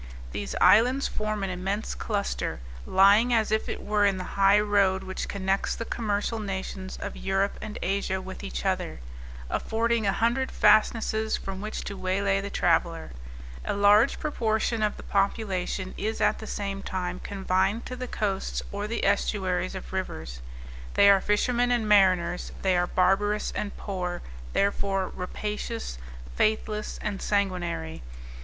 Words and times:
These 0.31 0.55
islands 0.59 1.07
form 1.07 1.43
an 1.43 1.51
immense 1.51 1.93
cluster, 1.93 2.59
lying 2.87 3.31
as 3.35 3.51
if 3.51 3.69
it 3.69 3.83
were 3.83 4.03
in 4.03 4.17
the 4.17 4.23
high 4.33 4.59
road 4.59 5.03
which 5.03 5.27
connects 5.27 5.75
the 5.75 5.85
commercial 5.85 6.39
nations 6.39 6.97
of 6.99 7.15
Europe 7.15 7.59
and 7.61 7.77
Asia 7.83 8.19
with 8.19 8.43
each 8.43 8.65
other, 8.65 8.99
affording 9.47 10.07
a 10.07 10.11
hundred 10.11 10.49
fastnesses 10.51 11.37
from 11.37 11.61
which 11.61 11.83
to 11.83 11.95
waylay 11.95 12.41
the 12.41 12.49
traveller. 12.49 13.11
A 13.63 13.75
large 13.75 14.19
proportion 14.19 14.81
of 14.81 14.97
the 14.97 15.03
population 15.03 15.93
is 15.99 16.19
at 16.19 16.39
the 16.39 16.47
same 16.47 16.81
time 16.81 17.19
confined 17.19 17.85
to 17.85 17.95
the 17.95 18.07
coasts 18.07 18.63
or 18.71 18.87
the 18.87 19.05
estuaries 19.05 19.75
of 19.75 19.93
rivers; 19.93 20.41
they 20.95 21.11
are 21.11 21.21
fishermen 21.21 21.69
and 21.69 21.87
mariners; 21.87 22.51
they 22.63 22.75
are 22.75 22.87
barbarous 22.87 23.51
and 23.51 23.77
poor, 23.77 24.23
therefore 24.53 25.09
rapacious, 25.09 25.99
faithless 26.35 26.97
and 27.03 27.21
sanguinary. 27.21 28.01